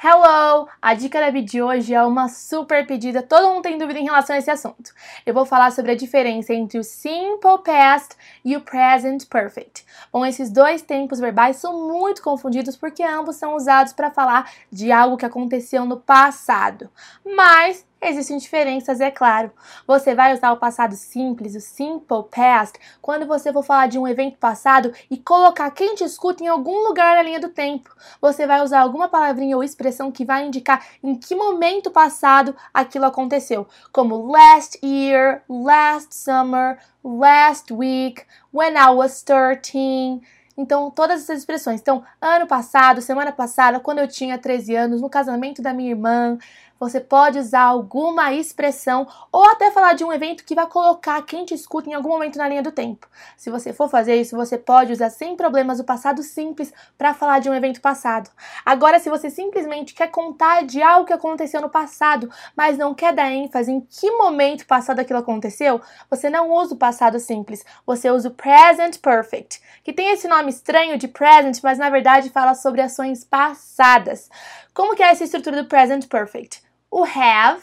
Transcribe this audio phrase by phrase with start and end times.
[0.00, 0.68] Hello!
[0.80, 4.36] A dica da de hoje é uma super pedida, todo mundo tem dúvida em relação
[4.36, 4.94] a esse assunto.
[5.26, 8.14] Eu vou falar sobre a diferença entre o simple past
[8.44, 9.84] e o present perfect.
[10.12, 14.92] Bom, esses dois tempos verbais são muito confundidos porque ambos são usados para falar de
[14.92, 16.88] algo que aconteceu no passado.
[17.26, 19.50] Mas Existem diferenças, é claro.
[19.84, 24.06] Você vai usar o passado simples, o simple past, quando você for falar de um
[24.06, 27.90] evento passado e colocar quem te escuta em algum lugar na linha do tempo.
[28.20, 33.04] Você vai usar alguma palavrinha ou expressão que vai indicar em que momento passado aquilo
[33.04, 38.22] aconteceu, como last year, last summer, last week,
[38.52, 40.22] when I was 13.
[40.58, 41.80] Então, todas essas expressões.
[41.80, 46.36] Então, ano passado, semana passada, quando eu tinha 13 anos, no casamento da minha irmã,
[46.78, 51.44] você pode usar alguma expressão ou até falar de um evento que vai colocar quem
[51.44, 53.08] te escuta em algum momento na linha do tempo.
[53.36, 57.40] Se você for fazer isso, você pode usar sem problemas o passado simples para falar
[57.40, 58.30] de um evento passado.
[58.64, 63.12] Agora, se você simplesmente quer contar de algo que aconteceu no passado, mas não quer
[63.12, 68.10] dar ênfase em que momento passado aquilo aconteceu, você não usa o passado simples, você
[68.10, 72.54] usa o present perfect, que tem esse nome estranho de present, mas na verdade fala
[72.54, 74.30] sobre ações passadas.
[74.72, 76.67] Como que é essa estrutura do present perfect?
[76.90, 77.62] O have,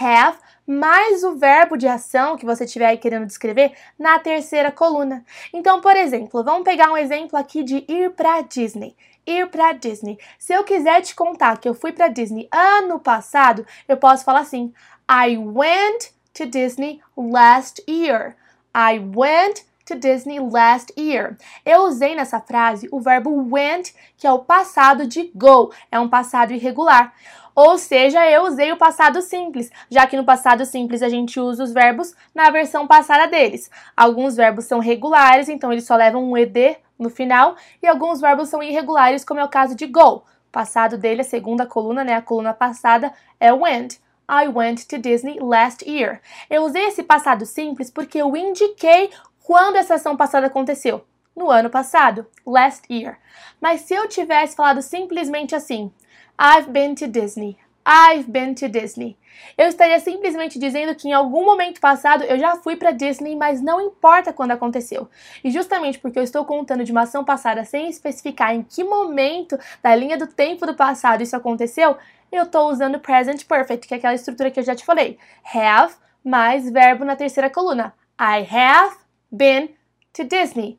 [0.00, 5.24] have, mais o verbo de ação que você estiver querendo descrever na terceira coluna.
[5.52, 8.96] Então, por exemplo, vamos pegar um exemplo aqui de ir para Disney.
[9.26, 10.18] Ir para Disney.
[10.38, 14.40] Se eu quiser te contar que eu fui para Disney ano passado, eu posso falar
[14.40, 14.72] assim:
[15.10, 18.36] I went to Disney last year.
[18.74, 21.36] I went to Disney last year.
[21.64, 26.08] Eu usei nessa frase o verbo went, que é o passado de go, é um
[26.08, 27.12] passado irregular.
[27.54, 31.62] Ou seja, eu usei o passado simples, já que no passado simples a gente usa
[31.62, 33.70] os verbos na versão passada deles.
[33.96, 38.48] Alguns verbos são regulares, então eles só levam um ed no final, e alguns verbos
[38.48, 40.16] são irregulares, como é o caso de go.
[40.16, 43.98] O passado dele, a segunda coluna, né, a coluna passada, é went.
[44.28, 46.20] I went to Disney last year.
[46.48, 49.10] Eu usei esse passado simples porque eu indiquei
[49.44, 51.04] quando essa ação passada aconteceu.
[51.36, 53.18] No ano passado, last year.
[53.60, 55.92] Mas se eu tivesse falado simplesmente assim,
[56.40, 57.58] I've been to Disney.
[57.86, 59.18] I've been to Disney.
[59.58, 63.60] Eu estaria simplesmente dizendo que em algum momento passado eu já fui para Disney, mas
[63.60, 65.08] não importa quando aconteceu.
[65.42, 69.58] E justamente porque eu estou contando de uma ação passada sem especificar em que momento
[69.82, 71.98] da linha do tempo do passado isso aconteceu,
[72.32, 75.18] eu estou usando present perfect, que é aquela estrutura que eu já te falei.
[75.52, 75.94] Have
[76.24, 77.92] mais verbo na terceira coluna.
[78.18, 79.03] I have
[79.34, 79.70] been
[80.12, 80.78] to Disney.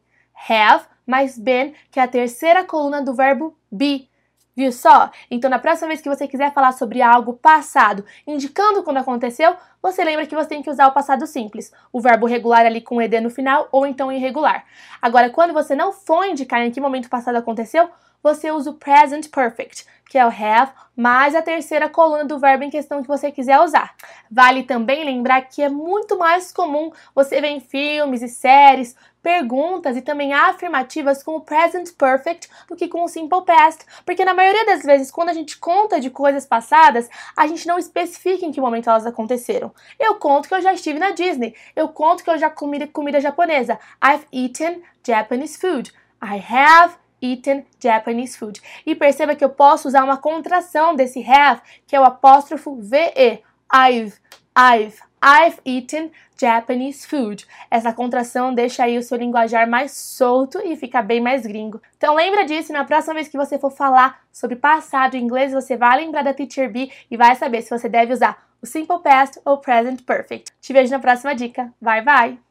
[0.50, 4.10] Have mais been, que é a terceira coluna do verbo be.
[4.56, 5.12] Viu só?
[5.30, 9.54] Então, na próxima vez que você quiser falar sobre algo passado, indicando quando aconteceu,
[9.86, 13.00] você lembra que você tem que usar o passado simples, o verbo regular ali com
[13.00, 14.66] ed no final ou então irregular.
[15.00, 17.88] Agora, quando você não for indicar em que momento passado aconteceu,
[18.24, 22.64] você usa o present perfect, que é o have, mais a terceira coluna do verbo
[22.64, 23.94] em questão que você quiser usar.
[24.32, 28.96] Vale também lembrar que é muito mais comum você ver em filmes e séries
[29.26, 34.24] perguntas e também afirmativas com o present perfect do que com o simple past, porque
[34.24, 38.46] na maioria das vezes quando a gente conta de coisas passadas, a gente não especifica
[38.46, 39.74] em que momento elas aconteceram.
[40.00, 43.20] Eu conto que eu já estive na Disney, eu conto que eu já comi comida
[43.20, 43.80] japonesa.
[44.04, 45.94] I've eaten Japanese food.
[46.22, 48.62] I have eaten Japanese food.
[48.86, 53.44] E perceba que eu posso usar uma contração desse have, que é o apóstrofo VE.
[53.74, 54.14] I've,
[54.56, 57.48] I've, I've eaten Japanese food.
[57.72, 61.82] Essa contração deixa aí o seu linguajar mais solto e fica bem mais gringo.
[61.98, 65.78] Então lembra disso, na próxima vez que você for falar sobre passado em inglês, você
[65.78, 69.40] vai lembrar da Teacher B e vai saber se você deve usar o Simple Past
[69.46, 70.52] ou Present Perfect.
[70.60, 71.72] Te vejo na próxima dica.
[71.80, 72.46] Bye bye!